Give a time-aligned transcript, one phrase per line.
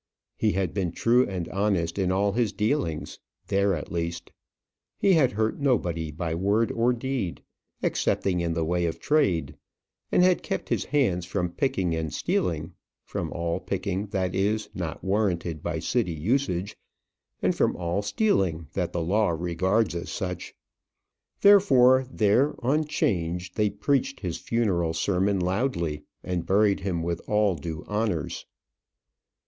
[0.35, 3.19] He had been true and honest in all his dealings
[3.49, 4.31] there, at least.
[4.97, 7.43] He had hurt nobody by word or deed
[7.83, 9.55] excepting in the way of trade.
[10.11, 15.03] And had kept his hands from picking and stealing from all picking, that is, not
[15.03, 16.75] warranted by City usage,
[17.39, 20.55] and from all stealing that the law regards as such.
[21.41, 27.53] Therefore, there, on 'Change, they preached his funeral sermon loudly, and buried him with all
[27.53, 28.47] due honours.